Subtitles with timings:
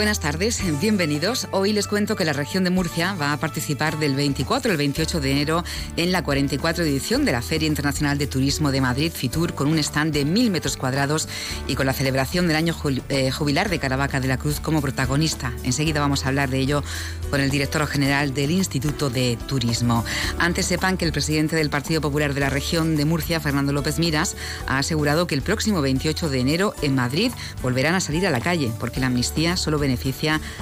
[0.00, 1.46] Buenas tardes, bienvenidos.
[1.50, 5.20] Hoy les cuento que la región de Murcia va a participar del 24 al 28
[5.20, 5.62] de enero
[5.98, 9.78] en la 44 edición de la Feria Internacional de Turismo de Madrid, FITUR, con un
[9.78, 11.28] stand de mil metros cuadrados
[11.68, 12.74] y con la celebración del año
[13.10, 15.52] eh, jubilar de Caravaca de la Cruz como protagonista.
[15.64, 16.82] Enseguida vamos a hablar de ello
[17.28, 20.02] con el director general del Instituto de Turismo.
[20.38, 23.98] Antes sepan que el presidente del Partido Popular de la región de Murcia, Fernando López
[23.98, 24.34] Miras,
[24.66, 28.40] ha asegurado que el próximo 28 de enero en Madrid volverán a salir a la
[28.40, 29.89] calle porque la amnistía solo beneficia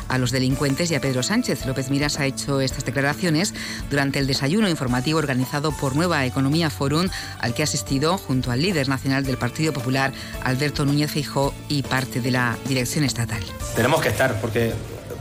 [0.09, 1.67] a los delincuentes y a Pedro Sánchez.
[1.67, 3.55] López Miras ha hecho estas declaraciones
[3.91, 7.09] durante el desayuno informativo organizado por Nueva Economía Forum,
[7.41, 11.83] al que ha asistido junto al líder nacional del Partido Popular, Alberto Núñez Fijó, y
[11.83, 13.43] parte de la dirección estatal.
[13.75, 14.73] Tenemos que estar, porque,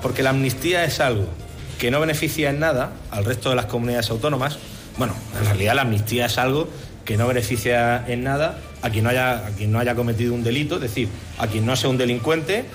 [0.01, 1.27] porque la amnistía es algo
[1.77, 4.57] que no beneficia en nada al resto de las comunidades autónomas.
[4.97, 6.69] Bueno, en realidad la amnistía es algo
[7.05, 10.43] que no beneficia en nada a quien no haya, a quien no haya cometido un
[10.43, 12.65] delito, es decir, a quien no sea un delincuente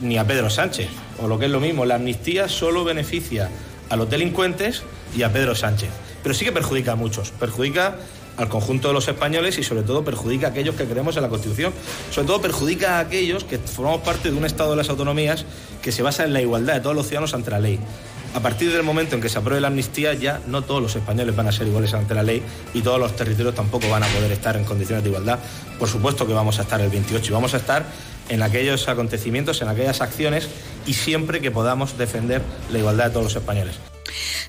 [0.00, 0.88] ni a Pedro Sánchez.
[1.20, 3.50] O lo que es lo mismo, la amnistía solo beneficia
[3.88, 4.82] a los delincuentes
[5.16, 5.90] y a Pedro Sánchez.
[6.22, 7.30] Pero sí que perjudica a muchos.
[7.30, 7.96] Perjudica
[8.36, 11.28] al conjunto de los españoles y sobre todo perjudica a aquellos que creemos en la
[11.28, 11.72] Constitución.
[12.10, 15.44] Sobre todo perjudica a aquellos que formamos parte de un Estado de las autonomías
[15.82, 17.78] que se basa en la igualdad de todos los ciudadanos ante la ley.
[18.34, 21.36] A partir del momento en que se apruebe la amnistía, ya no todos los españoles
[21.36, 22.42] van a ser iguales ante la ley
[22.74, 25.38] y todos los territorios tampoco van a poder estar en condiciones de igualdad.
[25.78, 27.86] Por supuesto que vamos a estar el 28 y vamos a estar
[28.28, 30.48] en aquellos acontecimientos, en aquellas acciones
[30.86, 33.78] y siempre que podamos defender la igualdad de todos los españoles.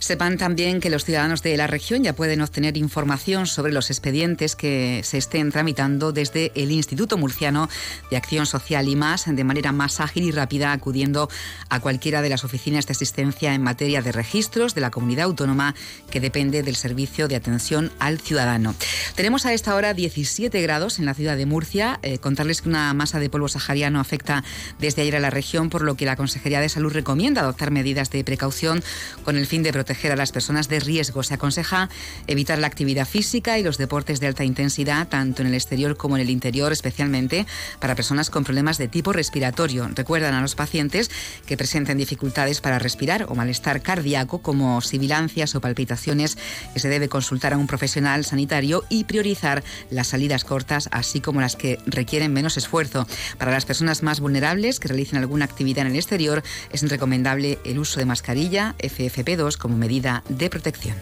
[0.05, 4.55] Sepan también que los ciudadanos de la región ya pueden obtener información sobre los expedientes
[4.55, 7.69] que se estén tramitando desde el Instituto Murciano
[8.11, 11.27] de Acción Social y más de manera más ágil y rápida acudiendo
[11.69, 15.73] a cualquiera de las oficinas de asistencia en materia de registros de la comunidad autónoma
[16.11, 18.75] que depende del Servicio de Atención al Ciudadano.
[19.15, 21.99] Tenemos a esta hora 17 grados en la ciudad de Murcia.
[22.03, 24.43] Eh, contarles que una masa de polvo sahariano afecta
[24.77, 28.11] desde ayer a la región, por lo que la Consejería de Salud recomienda adoptar medidas
[28.11, 28.83] de precaución
[29.23, 31.23] con el fin de proteger a las personas de riesgo.
[31.23, 31.89] Se aconseja
[32.27, 36.15] evitar la actividad física y los deportes de alta intensidad, tanto en el exterior como
[36.17, 37.45] en el interior, especialmente
[37.79, 39.89] para personas con problemas de tipo respiratorio.
[39.95, 41.09] Recuerdan a los pacientes
[41.45, 46.37] que presenten dificultades para respirar o malestar cardíaco, como sibilancias o palpitaciones,
[46.73, 51.41] que se debe consultar a un profesional sanitario y priorizar las salidas cortas, así como
[51.41, 53.07] las que requieren menos esfuerzo.
[53.37, 57.79] Para las personas más vulnerables que realicen alguna actividad en el exterior, es recomendable el
[57.79, 60.95] uso de mascarilla FFP2 como medida de protección.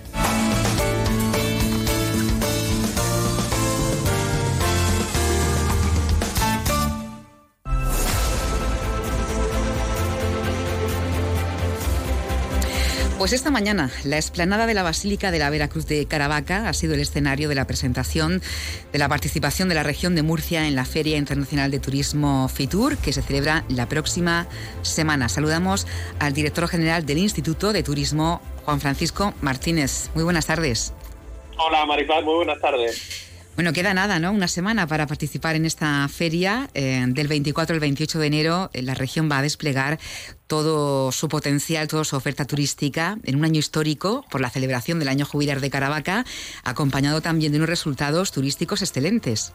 [13.23, 16.93] Pues esta mañana, la explanada de la Basílica de la Veracruz de Caravaca ha sido
[16.93, 18.41] el escenario de la presentación
[18.91, 22.97] de la participación de la región de Murcia en la Feria Internacional de Turismo FITUR,
[22.97, 24.45] que se celebra la próxima
[24.81, 25.29] semana.
[25.29, 25.87] Saludamos
[26.19, 30.09] al director general del Instituto de Turismo, Juan Francisco Martínez.
[30.15, 30.93] Muy buenas tardes.
[31.57, 33.23] Hola, Maripaz, muy buenas tardes.
[33.55, 34.31] Bueno, queda nada, ¿no?
[34.31, 36.69] Una semana para participar en esta feria.
[36.73, 39.99] Eh, del 24 al 28 de enero, eh, la región va a desplegar
[40.47, 45.07] todo su potencial, toda su oferta turística en un año histórico por la celebración del
[45.07, 46.25] año jubilar de Caravaca,
[46.63, 49.53] acompañado también de unos resultados turísticos excelentes.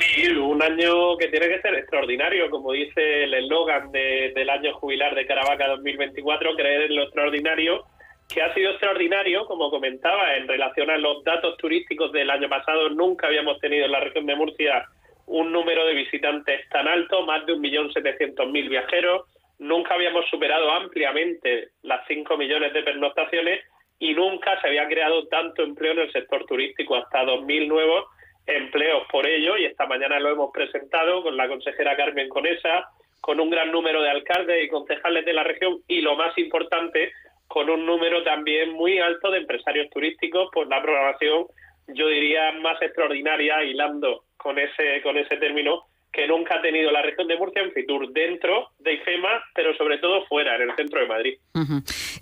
[0.00, 5.14] Sí, un año que tiene que ser extraordinario, como dice el eslogan del año jubilar
[5.14, 7.84] de Caravaca 2024, creer en lo extraordinario
[8.28, 12.90] que ha sido extraordinario, como comentaba, en relación a los datos turísticos del año pasado.
[12.90, 14.86] Nunca habíamos tenido en la región de Murcia
[15.26, 19.26] un número de visitantes tan alto, más de 1.700.000 viajeros.
[19.58, 23.64] Nunca habíamos superado ampliamente las 5 millones de pernoctaciones
[23.98, 28.04] y nunca se había creado tanto empleo en el sector turístico, hasta 2.000 nuevos
[28.46, 29.56] empleos por ello.
[29.56, 32.88] Y esta mañana lo hemos presentado con la consejera Carmen Conesa,
[33.20, 37.10] con un gran número de alcaldes y concejales de la región y lo más importante,
[37.48, 41.46] con un número también muy alto de empresarios turísticos, por la programación,
[41.88, 45.84] yo diría, más extraordinaria, hilando con ese, con ese término,
[46.16, 49.98] que nunca ha tenido la región de Murcia en Fitur, dentro de IFEMA, pero sobre
[49.98, 51.34] todo fuera, en el centro de Madrid.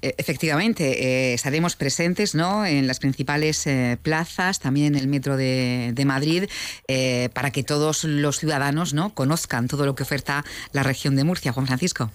[0.03, 2.67] E, efectivamente, eh, estaremos presentes ¿no?
[2.67, 6.51] en las principales eh, plazas, también en el metro de, de Madrid,
[6.89, 9.15] eh, para que todos los ciudadanos ¿no?
[9.15, 11.53] conozcan todo lo que oferta la región de Murcia.
[11.53, 12.11] Juan Francisco.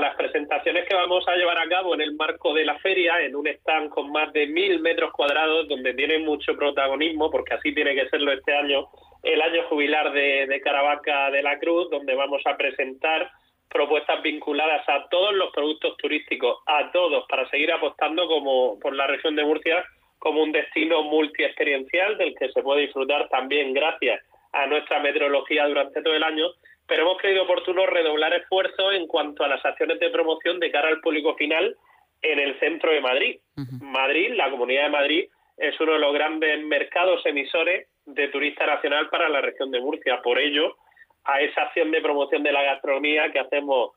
[0.00, 3.36] Las presentaciones que vamos a llevar a cabo en el marco de la feria, en
[3.36, 7.94] un stand con más de mil metros cuadrados, donde tiene mucho protagonismo, porque así tiene
[7.94, 8.88] que serlo este año,
[9.22, 13.30] el año jubilar de, de Caravaca de la Cruz, donde vamos a presentar
[13.68, 19.06] propuestas vinculadas a todos los productos turísticos, a todos, para seguir apostando como por la
[19.06, 19.84] región de Murcia
[20.18, 26.02] como un destino multiexperiencial del que se puede disfrutar también gracias a nuestra meteorología durante
[26.02, 26.46] todo el año,
[26.90, 30.88] pero hemos creído oportuno redoblar esfuerzos en cuanto a las acciones de promoción de cara
[30.88, 31.76] al público final
[32.20, 33.38] en el centro de Madrid.
[33.80, 39.08] Madrid, la Comunidad de Madrid, es uno de los grandes mercados emisores de turista nacional
[39.08, 40.20] para la región de Murcia.
[40.20, 40.78] Por ello,
[41.22, 43.92] a esa acción de promoción de la gastronomía que hacemos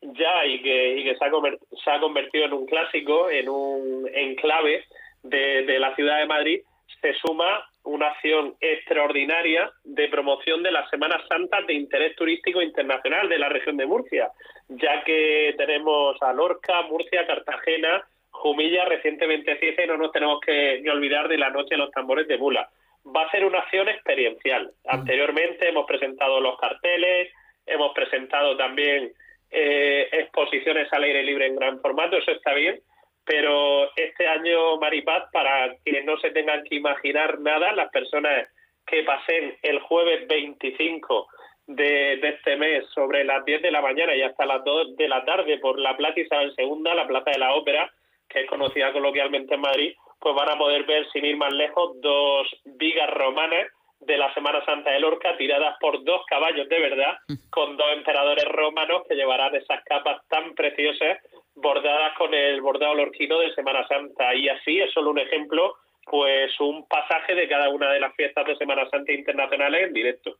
[0.00, 4.86] ya y que, se, ha convertido en un clásico, en un enclave
[5.22, 6.60] de, de la ciudad de Madrid,
[7.02, 13.28] se suma una acción extraordinaria de promoción de las Semanas Santas de interés turístico internacional
[13.28, 14.30] de la región de Murcia,
[14.68, 20.84] ya que tenemos a Lorca, Murcia, Cartagena, Jumilla, recientemente Cieza y no nos tenemos que,
[20.90, 22.68] olvidar de la Noche de los Tambores de Bula.
[23.06, 24.70] Va a ser una acción experiencial.
[24.86, 27.32] Anteriormente hemos presentado los carteles,
[27.64, 29.12] hemos presentado también
[29.50, 32.80] eh, exposiciones al aire libre en gran formato, eso está bien,
[33.28, 38.48] pero este año, Maripaz, para que no se tengan que imaginar nada, las personas
[38.86, 41.28] que pasen el jueves 25
[41.66, 45.26] de, este mes sobre las 10 de la mañana y hasta las 2 de la
[45.26, 47.92] tarde por la Plaza Isabel II, la Plaza de la Ópera,
[48.30, 52.00] que es conocida coloquialmente en Madrid, pues van a poder ver, sin ir más lejos,
[52.00, 53.66] dos vigas romanas
[54.00, 57.18] de la Semana Santa de Lorca tiradas por dos caballos de verdad,
[57.50, 61.18] con dos emperadores romanos que llevarán esas capas tan preciosas
[61.60, 64.34] bordadas con el bordado lorquino de Semana Santa.
[64.34, 65.74] Y así es solo un ejemplo,
[66.04, 70.36] pues un pasaje de cada una de las fiestas de Semana Santa internacionales en directo.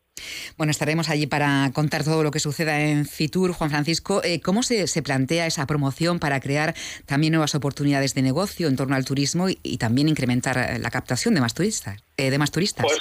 [0.57, 3.53] Bueno, estaremos allí para contar todo lo que suceda en Fitur.
[3.53, 6.75] Juan Francisco, eh, ¿cómo se, se, plantea esa promoción para crear
[7.07, 11.41] también nuevas oportunidades de negocio en torno al turismo y, también incrementar la captación de
[11.41, 12.03] más turistas?
[12.17, 12.85] Eh, de más turistas?
[12.85, 13.01] Pues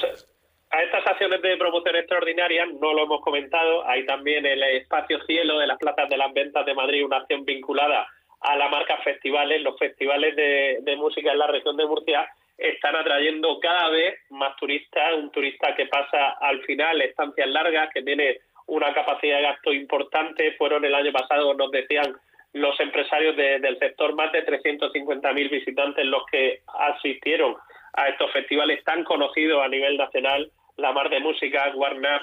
[0.69, 5.59] a estas acciones de promoción extraordinarias, no lo hemos comentado, hay también el espacio cielo
[5.59, 8.07] de las plazas de las ventas de Madrid, una acción vinculada
[8.41, 9.61] a la marca festivales.
[9.61, 15.13] Los festivales de, música en la región de Murcia están atrayendo cada vez más turistas,
[15.15, 20.53] un turista que pasa al final estancias largas, que tiene una capacidad de gasto importante.
[20.53, 22.15] Fueron el año pasado, nos decían
[22.53, 27.55] los empresarios del sector, más de 350.000 visitantes los que asistieron
[27.93, 32.21] a estos festivales tan conocidos a nivel nacional la Mar de Música, Warnap,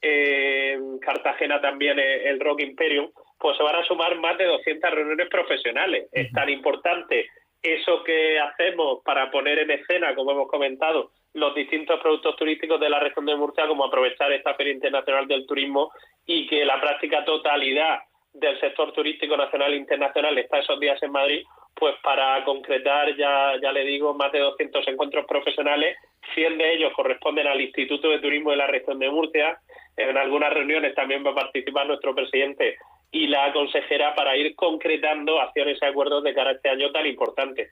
[0.00, 4.90] eh, Cartagena también eh, el Rock Imperium, pues se van a sumar más de 200
[4.90, 6.08] reuniones profesionales.
[6.12, 7.26] Es tan importante
[7.62, 12.90] eso que hacemos para poner en escena, como hemos comentado, los distintos productos turísticos de
[12.90, 15.90] la región de Murcia, como aprovechar esta Feria Internacional del Turismo
[16.26, 18.00] y que la práctica totalidad
[18.32, 23.52] del sector turístico nacional e internacional está esos días en Madrid, pues para concretar, ya,
[23.60, 25.96] ya le digo, más de 200 encuentros profesionales
[26.34, 29.58] 100 de ellos corresponden al Instituto de Turismo de la región de Murcia.
[29.96, 32.76] En algunas reuniones también va a participar nuestro presidente
[33.12, 37.06] y la consejera para ir concretando acciones y acuerdos de cara a este año tan
[37.06, 37.68] importante.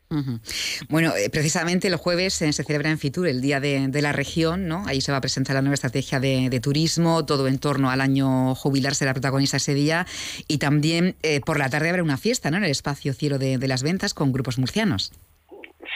[0.88, 4.68] Bueno, eh, precisamente el jueves eh, se celebra en Fitur el Día de, la Región,
[4.68, 4.84] ¿no?
[4.86, 8.54] Ahí se va a presentar la nueva estrategia de, turismo, todo en torno al año
[8.54, 10.04] jubilar será protagonista ese día
[10.46, 12.58] y también eh, por la tarde habrá una fiesta, ¿no?
[12.58, 15.12] En el espacio cielo de las ventas con grupos murcianos.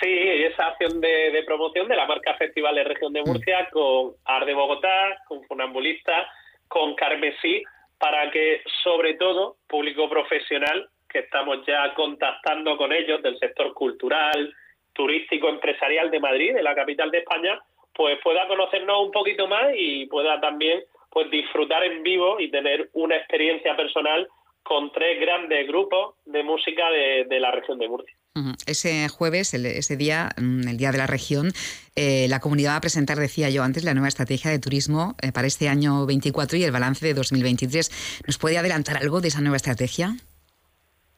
[0.00, 3.72] Sí, esa acción de, promoción de la marca Festival de Región de Murcia mm.
[3.72, 6.26] con Ar de Bogotá, con Funambulista,
[6.68, 7.62] con Carmesí,
[8.04, 14.54] para que sobre todo público profesional, que estamos ya contactando con ellos del sector cultural,
[14.92, 17.58] turístico, empresarial de Madrid, de la capital de España,
[17.94, 22.90] pues pueda conocernos un poquito más y pueda también pues disfrutar en vivo y tener
[22.92, 24.28] una experiencia personal
[24.64, 28.16] con tres grandes grupos de música de la región de Murcia.
[28.66, 31.52] Ese jueves, ese día, mm, el Día de la Región,
[31.94, 35.30] eh, la comunidad va a presentar, decía yo antes, la nueva estrategia de turismo eh,
[35.32, 38.24] para este año 24 y el balance de 2023.
[38.26, 40.16] ¿Nos puede adelantar algo de esa nueva estrategia?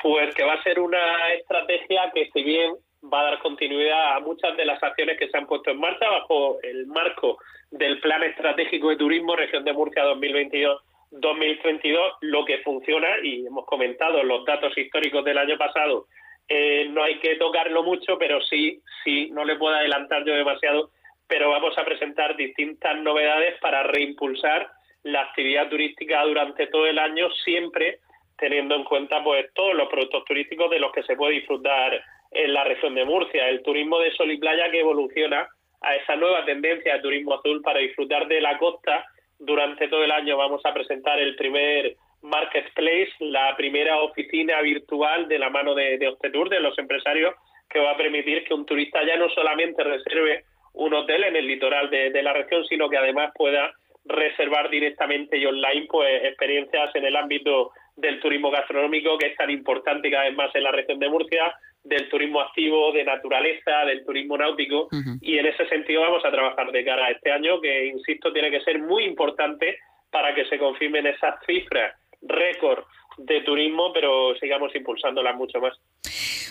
[0.03, 2.75] Pues que va a ser una estrategia que, si bien
[3.11, 6.07] va a dar continuidad a muchas de las acciones que se han puesto en marcha
[6.11, 7.39] bajo el marco
[7.71, 10.83] del Plan Estratégico de Turismo Región de Murcia 2022.
[11.11, 16.07] 2032, lo que funciona, y hemos comentado los datos históricos del año pasado,
[16.49, 20.91] eh, no hay que tocarlo mucho, pero sí, sí, no le puedo adelantar yo demasiado,
[21.27, 24.71] pero vamos a presentar distintas novedades para reimpulsar
[25.03, 27.99] la actividad turística durante todo el año, siempre
[28.39, 32.53] teniendo en cuenta pues todos los productos turísticos de los que se puede disfrutar en
[32.53, 35.49] la región de Murcia, el turismo de sol y playa que evoluciona
[35.81, 39.07] a esa nueva tendencia de turismo azul para disfrutar de la costa
[39.39, 45.39] durante todo el año vamos a presentar el primer Marketplace, la primera oficina virtual de
[45.39, 47.35] la mano de, de de los empresarios,
[47.69, 51.47] que va a permitir que un turista ya no solamente reserve un hotel en el
[51.47, 53.73] litoral de, la región, sino que además pueda
[54.05, 59.51] reservar directamente y online pues experiencias en el ámbito del turismo gastronómico que es tan
[59.51, 61.55] importante cada vez más en la región de Murcia,
[61.89, 64.89] del turismo activo, de naturaleza, del turismo náutico
[65.21, 68.51] y en ese sentido vamos a trabajar de cara a este año que insisto tiene
[68.51, 69.79] que ser muy importante
[70.11, 72.85] para que se confirmen esas cifras récord
[73.19, 75.75] de turismo, pero sigamos impulsándola mucho más.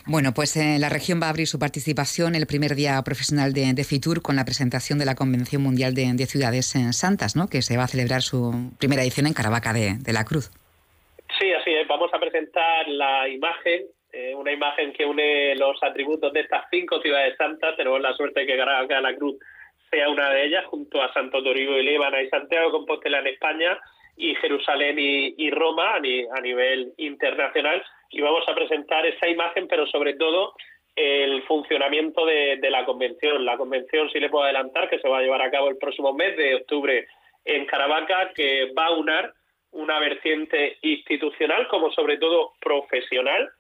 [0.08, 3.84] Bueno, pues eh, la región va a abrir su participación el primer día profesional de,
[3.84, 7.48] FITUR con la presentación de la Convención Mundial de, Ciudades en Santas, ¿no?
[7.48, 10.52] que se va a celebrar su primera edición en Caravaca de, la Cruz.
[11.40, 11.88] Sí, así es.
[11.88, 17.02] Vamos a presentar la imagen, eh, una imagen que une los atributos de estas cinco
[17.02, 17.76] ciudades santas.
[17.76, 19.36] Tenemos la suerte de que Caravaca de la Cruz
[19.92, 23.78] sea una de ellas, junto a Santo Toribio y Líbana y Santiago Compostela en España
[24.16, 30.14] y Jerusalén y, Roma a, nivel internacional y vamos a presentar esa imagen, pero sobre
[30.14, 30.54] todo
[30.96, 33.44] el funcionamiento de, la convención.
[33.44, 36.14] La convención, si le puedo adelantar, que se va a llevar a cabo el próximo
[36.14, 37.06] mes de octubre
[37.44, 39.34] en Caravaca, que va a unar
[39.72, 43.52] una vertiente institucional como sobre todo profesional,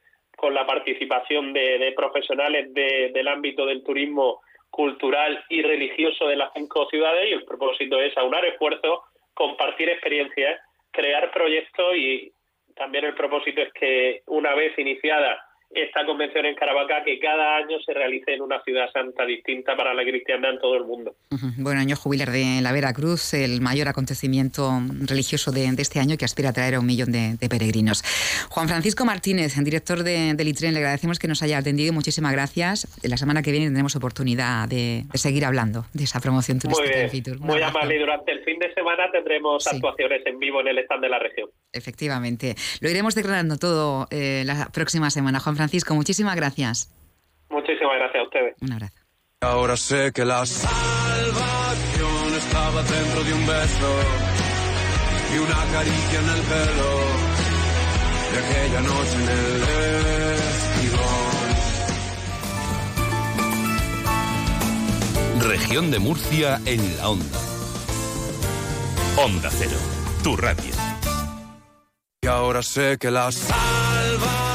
[0.45, 6.87] con la participación de, profesionales del ámbito del turismo cultural y religioso de las cinco
[6.87, 8.99] ciudades y el propósito es aunar esfuerzos
[9.33, 10.61] compartir experiencias,
[10.91, 12.31] crear proyectos y
[12.75, 17.77] también el propósito es que una vez iniciada esta convención en Caravaca que cada año
[17.85, 21.15] se realice en una ciudad santa distinta para la cristiandad en todo el mundo.
[21.57, 26.49] Bueno, año jubilar de la Veracruz, el mayor acontecimiento religioso de, este año que aspira
[26.49, 28.03] a traer a un millón de, peregrinos.
[28.49, 31.93] Juan Francisco Martínez, director de, del ITREN, le agradecemos que nos haya atendido.
[31.93, 32.87] Muchísimas gracias.
[33.03, 37.39] La semana que viene tendremos oportunidad de, seguir hablando de esa promoción turística de Fitur.
[37.39, 37.95] Muy amable.
[37.95, 41.19] Y durante el fin de semana tendremos actuaciones en vivo en el stand de la
[41.19, 41.49] región.
[41.73, 42.55] Efectivamente.
[42.79, 45.39] Lo iremos declarando todo eh, la próxima semana.
[45.39, 46.91] Juan Francisco, muchísimas gracias.
[47.49, 48.55] Muchísimas gracias a ustedes.
[48.61, 48.93] Un abrazo.
[49.41, 53.99] Ahora sé que la salvación estaba dentro de un beso
[55.33, 56.89] y una caricia en el pelo
[58.31, 59.61] de aquella noche en el
[60.39, 61.25] espigón.
[65.47, 67.39] Región de Murcia en la onda.
[69.17, 69.77] Onda Cero,
[70.23, 70.73] tu radio.
[72.21, 74.54] Y ahora sé que la salvación.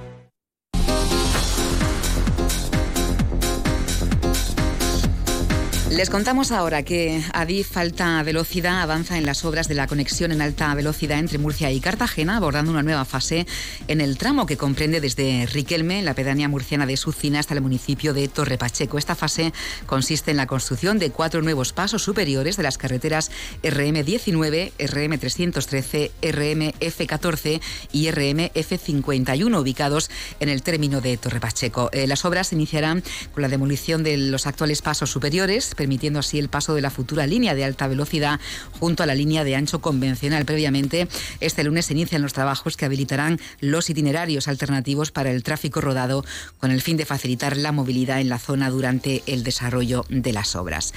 [5.91, 10.41] Les contamos ahora que Adif Alta Velocidad avanza en las obras de la conexión en
[10.41, 13.45] alta velocidad entre Murcia y Cartagena, abordando una nueva fase
[13.89, 18.13] en el tramo que comprende desde Riquelme, la pedanía murciana de Sucina, hasta el municipio
[18.13, 18.97] de Torre Pacheco.
[18.97, 19.51] Esta fase
[19.85, 23.29] consiste en la construcción de cuatro nuevos pasos superiores de las carreteras
[23.61, 27.59] RM19, RM313, RMF14
[27.91, 31.89] y RMF51, ubicados en el término de Torre Pacheco.
[31.91, 36.47] Eh, las obras iniciarán con la demolición de los actuales pasos superiores, permitiendo así el
[36.47, 38.39] paso de la futura línea de alta velocidad
[38.79, 40.45] junto a la línea de ancho convencional.
[40.45, 41.07] Previamente,
[41.39, 46.23] este lunes se inician los trabajos que habilitarán los itinerarios alternativos para el tráfico rodado
[46.59, 50.55] con el fin de facilitar la movilidad en la zona durante el desarrollo de las
[50.55, 50.93] obras.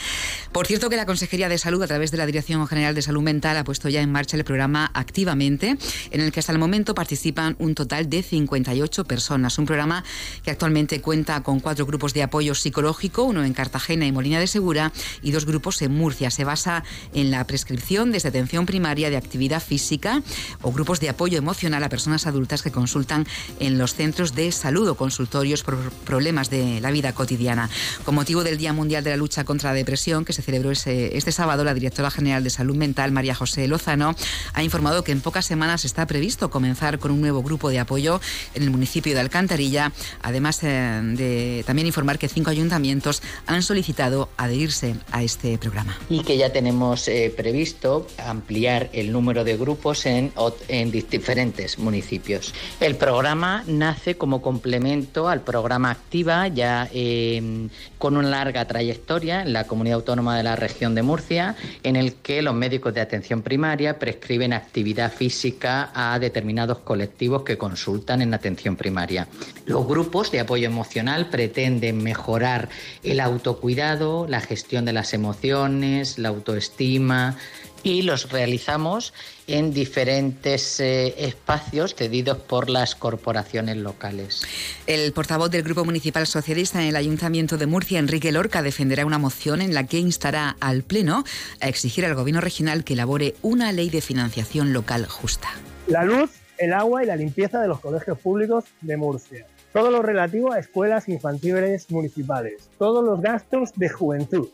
[0.53, 3.23] Por cierto que la Consejería de Salud, a través de la Dirección General de Salud
[3.23, 5.79] Mental, ha puesto ya en marcha el programa Activamente,
[6.11, 9.57] en el que hasta el momento participan un total de 58 personas.
[9.57, 10.05] Un programa
[10.43, 14.47] que actualmente cuenta con cuatro grupos de apoyo psicológico, uno en Cartagena y Molina de
[14.75, 16.33] Segura, y dos grupos en Murcia.
[16.33, 20.21] Se basa en la prescripción desde atención primaria de actividad física
[20.63, 23.25] o grupos de apoyo emocional a personas adultas que consultan
[23.61, 27.71] en los centros de salud o consultorios por problemas de la vida cotidiana.
[28.05, 31.33] Con motivo del Día Mundial de la Lucha contra la Depresión, que se celebró este
[31.33, 34.17] sábado, la directora general de Salud Mental, María José Lozano,
[34.55, 38.21] ha informado que en pocas semanas está previsto comenzar con un nuevo grupo de apoyo
[38.55, 44.31] en el municipio de Alcantarilla, además eh, de también informar que cinco ayuntamientos han solicitado
[44.37, 44.64] adherir
[45.13, 45.99] a este programa.
[46.09, 50.33] Y que ya tenemos eh, previsto ampliar el número de grupos en,
[50.69, 52.55] en diferentes municipios.
[52.81, 57.69] El programa nace como complemento al programa Activa, ya em,
[57.99, 62.15] con una larga trayectoria en la comunidad autónoma de la región de Murcia, en el
[62.15, 68.33] que los médicos de atención primaria prescriben actividad física a determinados colectivos que consultan en
[68.33, 69.29] atención primaria.
[69.67, 72.69] Los grupos de apoyo emocional pretenden mejorar
[73.03, 77.37] el autocuidado, la gestión gestión de las emociones, la autoestima,
[77.83, 79.13] y los realizamos
[79.49, 84.43] en diferentes eh, espacios cedidos por las corporaciones locales.
[84.87, 89.19] El portavoz del Grupo Municipal Socialista en el Ayuntamiento de Murcia, Enrique Lorca, defenderá una
[89.19, 91.25] moción en la que instará al Pleno
[91.61, 95.49] a exigir al Gobierno regional que elabore una ley de financiación local justa.
[95.89, 99.47] La luz, el agua y la limpieza de los colegios públicos de Murcia.
[99.75, 102.71] Todo lo relativo a escuelas infantiles municipales.
[102.79, 104.49] Todos los gastos de juventud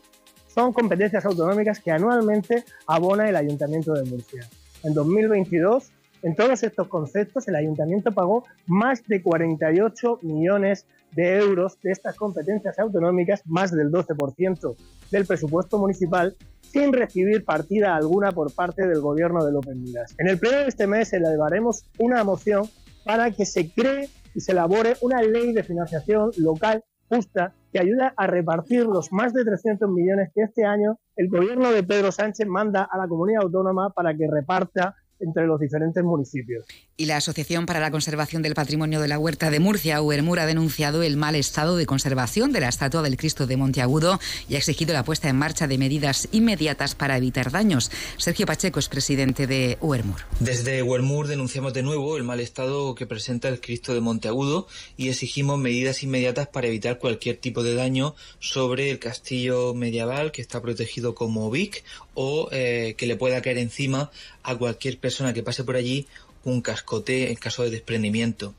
[0.47, 4.49] son competencias autonómicas que anualmente abona el Ayuntamiento de Murcia.
[4.83, 5.91] En 2022,
[6.23, 12.15] en todos estos conceptos, el Ayuntamiento pagó más de 48 millones de euros de estas
[12.15, 14.75] competencias autonómicas, más del 12%
[15.11, 20.15] del presupuesto municipal, sin recibir partida alguna por parte del gobierno de López Miras.
[20.17, 22.67] En el pleno de este mes elevaremos una moción
[23.05, 28.13] para que se cree y se elabore una ley de financiación local justa que ayuda
[28.15, 32.47] a repartir los más de 300 millones que este año el gobierno de Pedro Sánchez
[32.47, 36.65] manda a la comunidad autónoma para que reparta entre los diferentes municipios.
[36.97, 40.45] Y la Asociación para la Conservación del Patrimonio de la Huerta de Murcia, UERMUR, ha
[40.45, 44.57] denunciado el mal estado de conservación de la estatua del Cristo de Monteagudo y ha
[44.57, 47.91] exigido la puesta en marcha de medidas inmediatas para evitar daños.
[48.17, 50.21] Sergio Pacheco es presidente de UERMUR.
[50.39, 55.09] Desde UERMUR denunciamos de nuevo el mal estado que presenta el Cristo de Monteagudo y
[55.09, 60.61] exigimos medidas inmediatas para evitar cualquier tipo de daño sobre el castillo medieval que está
[60.61, 64.11] protegido como VIC o eh, que le pueda caer encima
[64.43, 66.07] a cualquier persona que pase por allí
[66.43, 68.55] un cascote en caso de desprendimiento.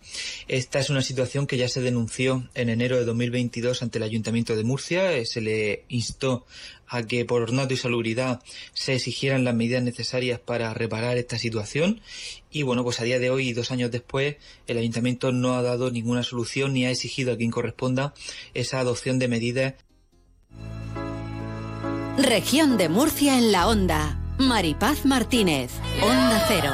[0.49, 4.55] Esta es una situación que ya se denunció en enero de 2022 ante el Ayuntamiento
[4.57, 5.13] de Murcia.
[5.13, 6.47] Eh, se le instó
[6.87, 8.43] a que por ornato y salubridad
[8.75, 12.01] se exigieran las medidas necesarias para reparar esta situación.
[12.51, 15.91] Y bueno, pues a día de hoy, dos años después, el Ayuntamiento no ha dado
[15.91, 18.15] ninguna solución ni ha exigido a quien corresponda
[18.55, 19.75] esa adopción de medidas.
[22.19, 24.19] Región de Murcia en la onda.
[24.37, 26.73] Maripaz Martínez, Onda Cero.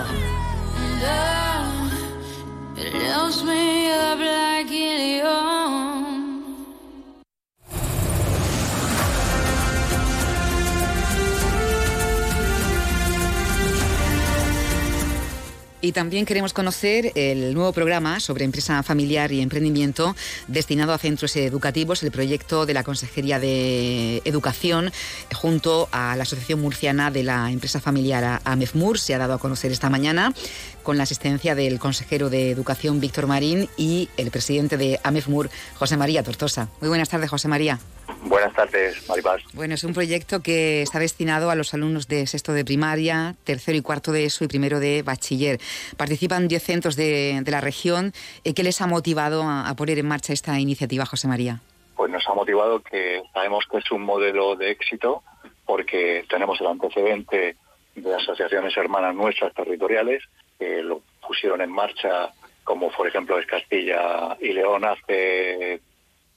[15.81, 20.17] Y también queremos conocer el nuevo programa sobre empresa familiar y emprendimiento
[20.49, 24.91] destinado a centros educativos, el proyecto de la Consejería de Educación
[25.33, 28.99] junto a la Asociación Murciana de la Empresa Familiar AMEFMUR.
[28.99, 30.35] Se ha dado a conocer esta mañana
[30.83, 35.97] con la asistencia del consejero de Educación Víctor Marín y el presidente de AMEFMUR, José
[35.97, 36.69] María Tortosa.
[36.81, 37.79] Muy buenas tardes, José María.
[38.23, 39.43] Buenas tardes, Maripaz.
[39.53, 43.77] Bueno, es un proyecto que está destinado a los alumnos de sexto de primaria, tercero
[43.79, 45.61] y cuarto de ESO y primero de bachiller.
[45.97, 48.13] Participan 10 centros de, la región.
[48.45, 51.61] Eh, ¿Qué les ha motivado a, a poner en marcha esta iniciativa, José María?
[51.97, 55.23] Pues nos ha motivado que sabemos que es un modelo de éxito
[55.67, 57.57] porque tenemos el antecedente
[57.95, 60.23] de asociaciones hermanas nuestras territoriales
[60.59, 62.31] que lo pusieron en marcha,
[62.65, 65.81] como por ejemplo es Castilla y León hace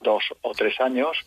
[0.02, 1.18] dos o tres años,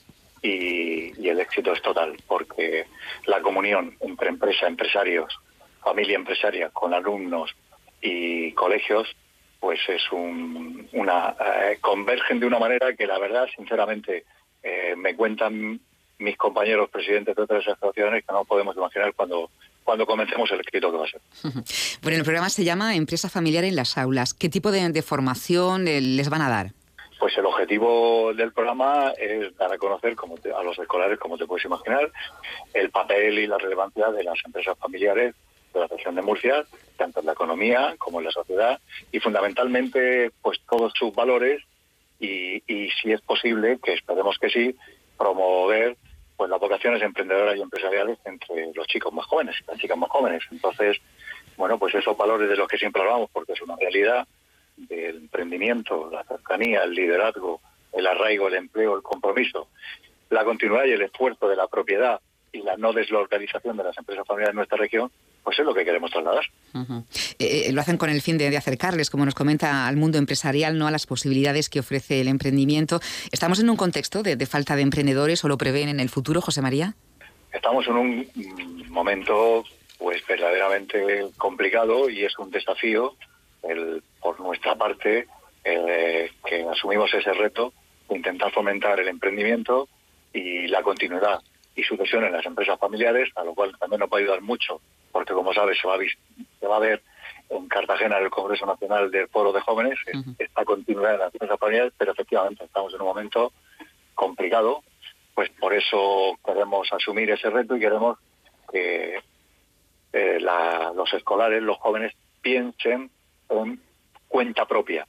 [0.45, 2.87] y, el éxito es total, porque
[3.27, 5.35] la comunión entre empresa, empresarios,
[5.83, 7.51] familia empresaria, con alumnos
[8.01, 9.09] y colegios,
[9.59, 14.25] pues es un, una eh, convergen de una manera que la verdad, sinceramente,
[14.63, 15.81] eh, me cuentan
[16.19, 19.51] mis compañeros presidentes de otras asociaciones que no podemos imaginar cuando
[19.83, 21.21] cuando comencemos el escrito que va a ser.
[22.03, 24.35] Bueno, el programa se llama Empresa Familiar en las Aulas.
[24.35, 26.73] ¿Qué tipo de, formación eh, les van a dar?
[27.25, 30.15] Pues el objetivo del programa es dar a conocer
[30.55, 32.13] a los escolares, como te puedes imaginar,
[32.75, 35.35] el papel y la relevancia de las empresas familiares
[35.73, 36.67] de la región de Murcia,
[36.99, 38.79] tanto en la economía como en la sociedad,
[39.11, 41.63] y fundamentalmente pues todos sus valores
[42.21, 44.77] y, y si es posible, que esperemos que sí,
[45.17, 45.97] promover
[46.37, 50.11] pues las vocaciones emprendedoras y empresariales entre los chicos más jóvenes y las chicas más
[50.11, 50.45] jóvenes.
[50.51, 50.99] Entonces,
[51.57, 54.29] bueno, pues esos valores de los que siempre hablamos, porque es una realidad
[54.77, 57.61] del emprendimiento, la cercanía, el liderazgo,
[57.93, 59.69] el arraigo, el empleo, el compromiso,
[60.31, 62.21] la continuidad y el esfuerzo de la propiedad
[62.53, 65.11] y la no deslocalización de las empresas familiares en nuestra región,
[65.43, 66.45] pues es lo que queremos trasladar.
[67.39, 70.79] Eh, eh, lo hacen con el fin de, acercarles, como nos comenta, al mundo empresarial,
[70.79, 73.01] no a las posibilidades que ofrece el emprendimiento.
[73.31, 76.63] ¿Estamos en un contexto de, falta de emprendedores o lo prevén en el futuro, José
[76.63, 76.95] María?
[77.53, 79.65] Estamos en un momento
[79.99, 83.17] pues verdaderamente complicado y es un desafío
[83.69, 85.27] el, por nuestra parte
[85.65, 87.73] eh, que asumimos ese reto
[88.11, 89.89] intentar fomentar el emprendimiento
[90.33, 91.41] y la continuidad
[91.75, 94.81] y sucesión en las empresas familiares, a lo cual también nos va a ayudar mucho,
[95.11, 97.03] porque como sabes se va a, se va a ver
[97.49, 99.99] en Cartagena el Congreso Nacional del Foro de Jóvenes,
[100.39, 103.53] esta continuidad en las empresas familiares, pero efectivamente estamos en un momento
[104.15, 104.83] complicado
[105.35, 108.19] pues por eso queremos asumir ese reto y queremos
[108.71, 109.19] que
[110.13, 113.11] eh, los escolares, los jóvenes, piensen
[113.49, 113.81] en
[114.29, 115.07] cuenta propia.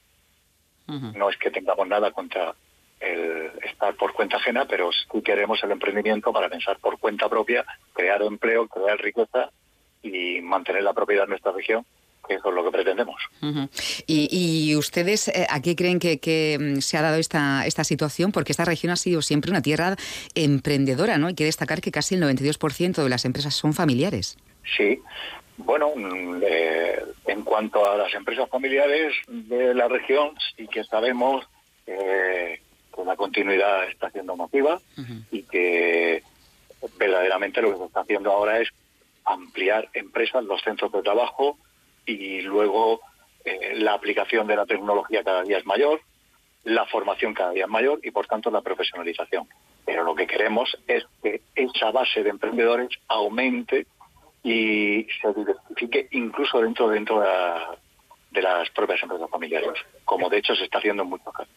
[0.87, 2.53] No es que tengamos nada contra
[2.99, 7.65] el estar por cuenta ajena, pero sí queremos el emprendimiento para pensar por cuenta propia,
[7.93, 9.49] crear empleo, crear riqueza
[10.03, 11.85] y mantener la propiedad en nuestra región
[12.27, 13.21] que eso es lo que pretendemos.
[14.07, 18.31] ¿Y, ustedes eh, a qué creen que, mm, se ha dado esta, esta situación?
[18.31, 19.95] Porque esta región ha sido siempre una tierra
[20.33, 21.27] emprendedora, ¿no?
[21.27, 24.37] Hay que destacar que casi el 92% de las empresas son familiares.
[24.75, 24.99] Sí,
[25.57, 31.45] bueno, mm, eh, en cuanto a las empresas familiares de la región, sí que sabemos
[31.85, 32.59] que
[33.05, 34.79] la continuidad está siendo masiva
[35.31, 36.23] y que
[36.97, 38.69] verdaderamente lo que se está haciendo ahora es
[39.25, 41.57] ampliar empresas, los centros de trabajo
[42.05, 43.01] y luego
[43.43, 46.01] eh, la aplicación de la tecnología cada día es mayor,
[46.63, 49.47] la formación cada día es mayor y por tanto la profesionalización.
[49.85, 53.85] Pero lo que queremos es que esa base de emprendedores aumente
[54.45, 57.27] y se diversifique incluso dentro dentro de,
[58.29, 59.71] de las propias empresas familiares,
[60.05, 61.53] como de hecho se está haciendo en muchos casos.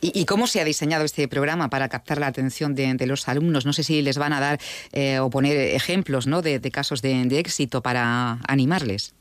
[0.00, 3.66] ¿Y, cómo se ha diseñado este programa para captar la atención de, los alumnos?
[3.66, 4.58] No sé si les van a dar
[4.92, 6.40] eh, o poner ejemplos ¿no?
[6.40, 9.14] de, casos de, éxito para animarles.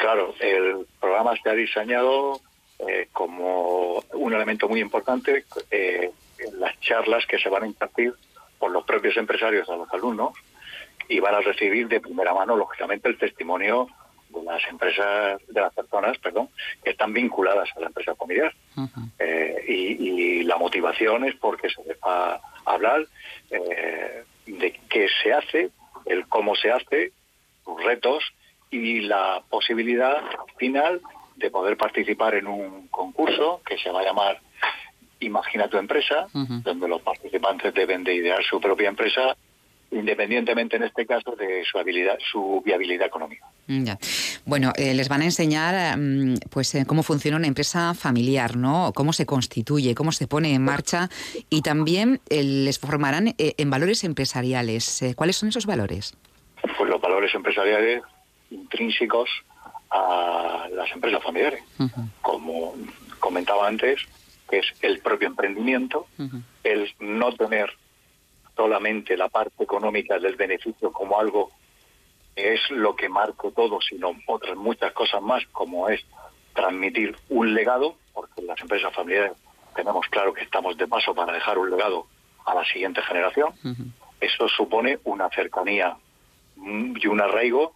[0.00, 2.40] Claro, el programa se ha diseñado
[2.80, 6.10] eh, como un elemento muy importante eh,
[6.58, 8.12] las charlas que se van a impartir
[8.58, 10.32] por los propios empresarios a los alumnos
[11.08, 13.88] y van a recibir de primera mano, lógicamente, el testimonio
[14.28, 16.50] de las empresas, de las personas, perdón,
[16.84, 18.54] que están vinculadas a la empresa familiar.
[19.18, 23.04] Eh, y, la motivación es porque se les va a hablar
[23.50, 25.70] eh, de qué se hace,
[26.06, 27.12] el cómo se hace,
[27.66, 28.24] los retos
[28.70, 30.22] y la posibilidad
[30.56, 31.02] final
[31.36, 34.40] de poder participar en un concurso que se va a llamar
[35.20, 39.36] Imagina tu empresa, donde los participantes deben de idear su propia empresa
[39.90, 43.46] independientemente en este caso de su habilidad, su viabilidad económica.
[44.44, 48.92] Bueno, eh, les van a enseñar mm, pues eh, cómo funciona una empresa familiar, ¿no?
[48.94, 51.08] Cómo se constituye, cómo se pone en marcha
[51.48, 55.04] y también eh, les formarán en valores empresariales.
[55.16, 56.14] ¿Cuáles son esos valores?
[56.76, 58.02] Pues los valores empresariales
[58.50, 59.28] intrínsecos
[59.90, 61.62] a las empresas familiares,
[62.20, 62.74] como
[63.20, 64.00] comentaba antes,
[64.50, 66.06] que es el propio emprendimiento,
[66.62, 67.70] el no tener
[68.58, 71.52] solamente la parte económica del beneficio como algo
[72.34, 76.04] que es lo que marco todo, sino otras muchas cosas más, como es
[76.54, 79.34] transmitir un legado, porque las empresas familiares
[79.76, 82.08] tenemos claro que estamos de paso para dejar un legado
[82.46, 83.52] a la siguiente generación.
[84.20, 85.96] Eso supone una cercanía
[86.56, 87.74] y un arraigo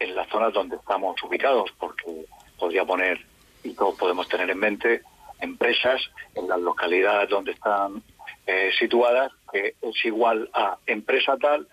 [0.00, 2.26] en las zonas donde estamos ubicados, porque
[2.58, 3.24] podría poner,
[3.62, 5.02] y todos podemos tener en mente,
[5.40, 6.02] empresas
[6.34, 8.02] en las localidades donde están
[8.46, 11.66] eh, situadas que es igual a empresa tal,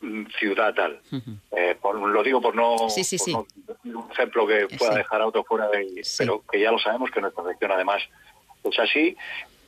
[0.00, 1.00] mm, ciudad tal.
[1.52, 6.42] Eh, lo digo por no, un ejemplo que pueda dejar a otro fuera de pero
[6.50, 8.02] que ya lo sabemos que nuestra región además
[8.64, 9.16] es así.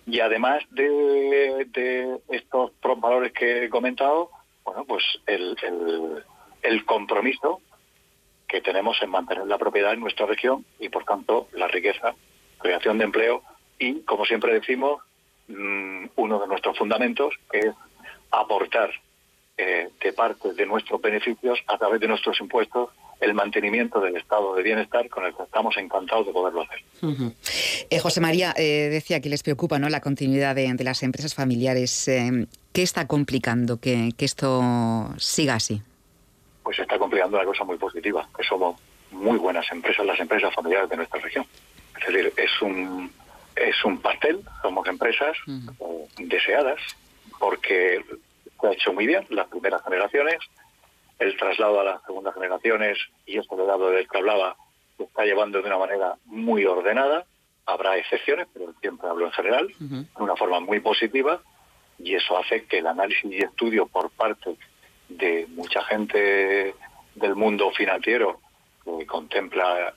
[0.06, 4.30] Y además de, de estos valores que he comentado,
[4.64, 6.24] bueno, pues el, el,
[6.62, 7.60] el compromiso
[8.48, 12.14] que tenemos en mantener la propiedad en nuestra región y, por tanto, la riqueza,
[12.58, 13.42] creación de empleo
[13.78, 15.02] y, como siempre decimos,
[15.48, 17.72] uno de nuestros fundamentos es
[18.30, 18.90] aportar
[19.56, 24.54] eh, de parte de nuestros beneficios a través de nuestros impuestos el mantenimiento del estado
[24.54, 26.78] de bienestar con el que estamos encantados de poderlo hacer.
[27.90, 29.88] Eh, José María eh, decía que les preocupa ¿no?
[29.88, 32.04] la continuidad de, las empresas familiares.
[32.04, 35.82] ¿Qué está complicando que, que, esto siga así?
[36.62, 38.80] Pues está complicando una cosa muy positiva, que somos
[39.10, 41.44] muy buenas empresas, las empresas familiares de nuestra región.
[42.00, 43.10] Es decir, es un
[43.60, 45.36] es un pastel, somos empresas
[46.18, 46.80] deseadas
[47.38, 48.04] porque
[48.60, 50.38] se ha hecho muy bien las primeras generaciones,
[51.18, 54.56] el traslado a las segundas generaciones y este legado del que hablaba
[54.96, 57.24] se está llevando de una manera muy ordenada,
[57.66, 61.40] habrá excepciones, pero siempre hablo en general, de una forma muy positiva
[61.98, 64.56] y eso hace que el análisis y estudio por parte
[65.08, 66.74] de mucha gente
[67.14, 68.40] del mundo financiero
[68.84, 69.94] que contempla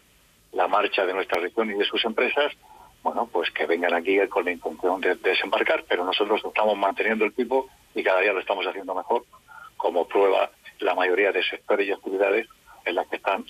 [0.54, 2.52] la marcha de nuestra región y de sus empresas,
[3.03, 7.33] bueno, pues que vengan aquí con la intención de, desembarcar, pero nosotros estamos manteniendo el
[7.33, 9.25] tipo y cada día lo estamos haciendo mejor,
[9.77, 12.47] como prueba la mayoría de sectores y actividades
[12.85, 13.45] en las que están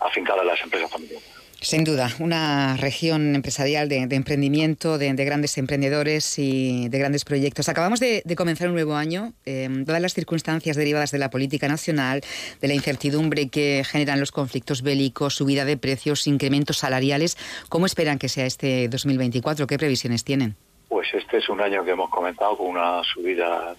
[0.00, 1.47] afincadas las empresas familiares.
[1.60, 7.68] Sin duda, una región empresarial de, emprendimiento, de, grandes emprendedores y de grandes proyectos.
[7.68, 9.32] Acabamos de, comenzar un nuevo año.
[9.44, 12.20] Eh, todas las circunstancias derivadas de la política nacional,
[12.60, 17.36] de la incertidumbre que generan los conflictos bélicos, subida de precios, incrementos salariales.
[17.68, 19.66] ¿Cómo esperan que sea este 2024?
[19.66, 20.54] ¿Qué previsiones tienen?
[20.88, 23.74] Pues este es un año que hemos comentado con una subida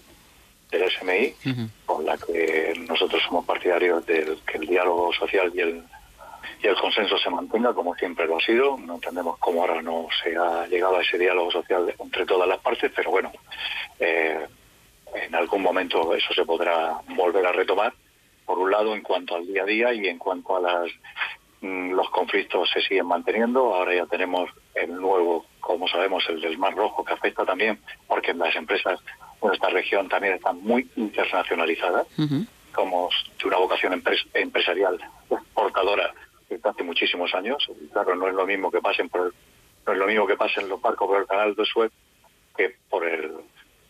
[0.70, 1.34] del SMI,
[1.86, 5.82] con la que nosotros somos partidarios del que el diálogo social y el
[6.62, 8.76] y el consenso se mantenga como siempre lo ha sido.
[8.78, 12.58] No entendemos cómo ahora no se ha llegado a ese diálogo social entre todas las
[12.58, 13.32] partes, pero bueno,
[13.98, 14.46] eh,
[15.14, 17.94] en algún momento eso se podrá volver a retomar.
[18.44, 20.90] Por un lado, en cuanto al día a día y en cuanto a las
[21.60, 23.74] mm, los conflictos se siguen manteniendo.
[23.74, 28.34] Ahora ya tenemos el nuevo, como sabemos, el del Mar Rojo, que afecta también, porque
[28.34, 29.00] las empresas
[29.40, 32.06] de nuestra región también están muy internacionalizadas,
[32.74, 34.02] como de una vocación
[34.34, 36.12] empresarial exportadora
[36.50, 37.66] desde hace muchísimos años.
[37.92, 39.32] Claro, no es lo mismo que pasen por
[39.86, 41.90] no es lo mismo que pasen los barcos por el canal de Suez
[42.56, 43.32] que por el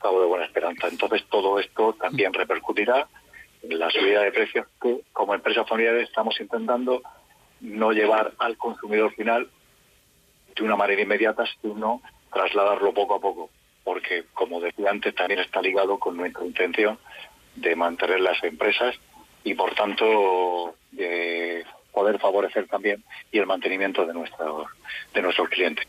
[0.00, 0.86] Cabo de Buena Esperanza.
[0.88, 3.08] Entonces todo esto también repercutirá
[3.62, 7.02] en la subida de precios que como empresa familiar estamos intentando
[7.60, 9.50] no llevar al consumidor final
[10.54, 12.00] de una manera inmediata, sino
[12.32, 13.50] trasladarlo poco a poco,
[13.84, 16.98] porque como decía antes también está ligado con nuestra intención
[17.56, 18.94] de mantener las empresas
[19.44, 20.74] y por tanto
[21.92, 24.66] poder favorecer también y el mantenimiento de nuestros
[25.14, 25.87] de nuestros clientes.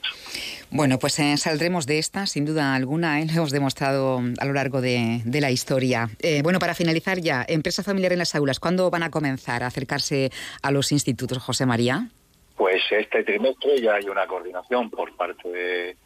[0.70, 3.26] Bueno, pues eh, saldremos de esta, sin duda alguna, ¿eh?
[3.26, 6.10] lo hemos demostrado a lo largo de, la historia.
[6.22, 9.68] Eh, bueno, para finalizar ya, empresa familiar en las aulas, ¿cuándo van a comenzar a
[9.68, 12.08] acercarse a los institutos, José María?
[12.56, 15.98] Pues este trimestre ya hay una coordinación por parte de,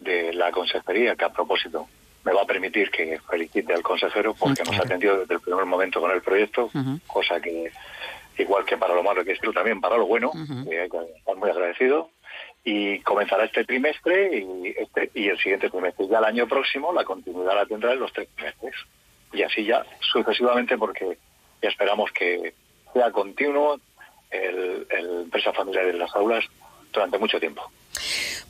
[0.00, 1.88] de la consejería que a propósito
[2.24, 5.64] me va a permitir que felicite al consejero porque nos ha atendido desde el primer
[5.64, 6.70] momento con el proyecto,
[7.06, 7.72] cosa que
[8.38, 10.32] igual que para lo malo que es también para lo bueno,
[10.70, 12.10] estar muy agradecido.
[12.64, 16.06] Y comenzará este trimestre y, este, y el siguiente trimestre.
[16.08, 18.74] Ya el año próximo la continuidad la tendrá en los tres trimestres.
[19.32, 21.18] Y así ya sucesivamente porque
[21.60, 22.54] esperamos que
[22.92, 23.80] sea continuo
[24.30, 26.44] el, empresa familiar en las aulas
[26.92, 27.62] durante mucho tiempo.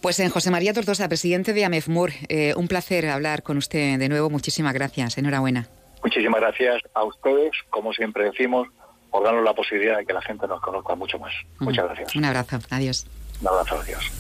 [0.00, 4.08] Pues en José María Tortosa, presidente de AMEFMUR, eh, un placer hablar con usted de
[4.08, 4.30] nuevo.
[4.30, 5.16] Muchísimas gracias.
[5.16, 5.68] Enhorabuena.
[6.02, 7.52] Muchísimas gracias a ustedes.
[7.70, 8.68] Como siempre decimos,
[9.12, 11.32] por darnos la posibilidad de que la gente nos conozca mucho más.
[11.60, 12.16] Muchas gracias.
[12.16, 13.06] Un abrazo, adiós.
[13.40, 14.10] Un abrazo, adiós.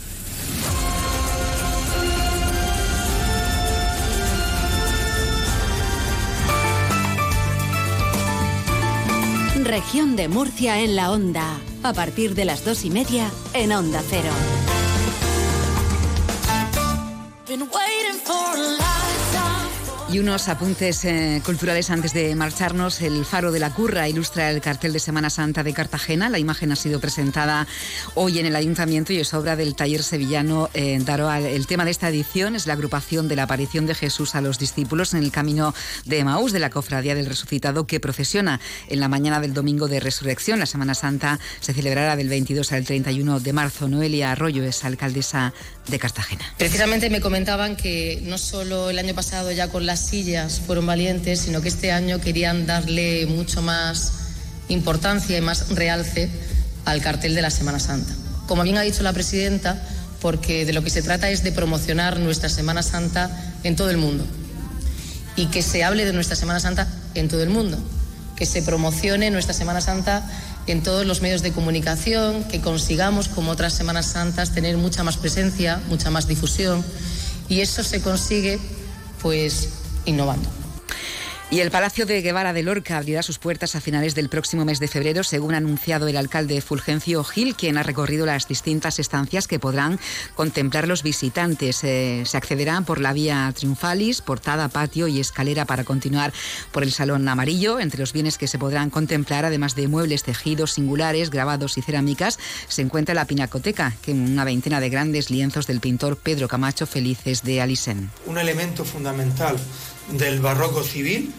[9.64, 11.56] Región de Murcia en la onda.
[11.82, 14.30] A partir de las dos y media en Onda Cero.
[20.12, 23.00] Y unos apuntes eh, culturales antes de marcharnos.
[23.00, 26.28] El Faro de la Curra ilustra el cartel de Semana Santa de Cartagena.
[26.28, 27.66] La imagen ha sido presentada
[28.14, 31.02] hoy en el Ayuntamiento y es obra del taller sevillano eh.
[31.02, 34.58] El tema de esta edición es la agrupación de la aparición de Jesús a los
[34.58, 39.08] discípulos en el camino de Maús de la Cofradía del Resucitado que procesiona en la
[39.08, 40.58] mañana del domingo de Resurrección.
[40.58, 43.88] La Semana Santa se celebrará del 22 al 31 de marzo.
[43.88, 45.54] Noelia Arroyo es alcaldesa
[45.88, 46.44] de Cartagena.
[46.58, 51.40] Precisamente me comentaban que no solo el año pasado ya con las sillas fueron valientes,
[51.40, 54.12] sino que este año querían darle mucho más
[54.68, 56.28] importancia y más realce
[56.84, 58.12] al cartel de la Semana Santa.
[58.46, 59.82] Como bien ha dicho la presidenta,
[60.20, 63.30] porque de lo que se trata es de promocionar nuestra Semana Santa
[63.64, 64.24] en todo el mundo
[65.36, 67.78] y que se hable de nuestra Semana Santa en todo el mundo,
[68.36, 70.22] que se promocione nuestra Semana Santa
[70.66, 75.16] en todos los medios de comunicación, que consigamos, como otras Semanas Santas, tener mucha más
[75.16, 76.84] presencia, mucha más difusión
[77.48, 78.58] y eso se consigue
[79.20, 79.68] pues
[80.04, 80.61] innovando.
[81.52, 84.80] Y el Palacio de Guevara de Lorca abrirá sus puertas a finales del próximo mes
[84.80, 89.48] de febrero, según ha anunciado el alcalde Fulgencio Gil, quien ha recorrido las distintas estancias
[89.48, 90.00] que podrán
[90.34, 91.84] contemplar los visitantes.
[91.84, 96.32] Eh, se accederán por la vía Triunfalis, portada, patio y escalera para continuar
[96.70, 97.80] por el Salón Amarillo.
[97.80, 102.38] Entre los bienes que se podrán contemplar, además de muebles, tejidos singulares, grabados y cerámicas,
[102.66, 107.42] se encuentra la Pinacoteca, que una veintena de grandes lienzos del pintor Pedro Camacho Felices
[107.42, 108.10] de Alisen.
[108.24, 109.58] Un elemento fundamental
[110.10, 111.32] del barroco civil,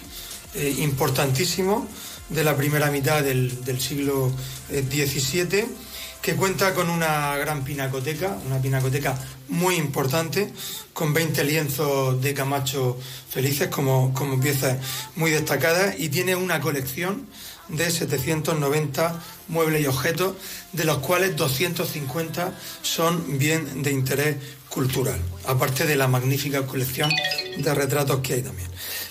[0.56, 1.88] eh, importantísimo,
[2.30, 4.32] de la primera mitad del, siglo
[4.70, 5.68] XVII, eh,
[6.22, 10.54] que cuenta con una gran pinacoteca, una pinacoteca muy importante,
[10.94, 12.98] con 20 lienzos de Camacho
[13.30, 14.78] Felices como, como piezas
[15.16, 17.28] muy destacadas y tiene una colección
[17.70, 20.36] de 790 muebles y objetos,
[20.72, 24.38] de los cuales 250 son bien de interés
[24.70, 27.12] cultural, aparte de la magnífica colección
[27.58, 28.70] de retratos que hay también.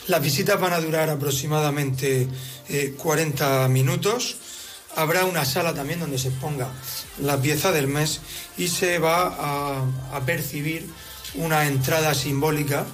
[0.08, 2.28] Las visitas van a durar aproximadamente
[2.96, 4.36] 40 eh, minutos.
[4.96, 6.68] Habrá una sala también donde se exponga
[7.20, 8.20] la pieza del mes
[8.58, 10.86] y se va a, a percibir
[11.34, 12.84] una entrada simbólica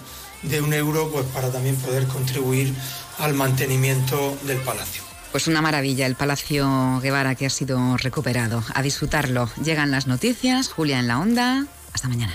[0.42, 2.73] de un euro pues para también poder contribuir
[3.18, 5.08] al mantenimiento del palacio.
[5.30, 8.64] Pues una maravilla el Palacio Guevara que ha sido recuperado.
[8.74, 9.50] A disfrutarlo.
[9.62, 10.68] Llegan las noticias.
[10.68, 11.66] Julia en la onda.
[11.92, 12.34] Hasta mañana.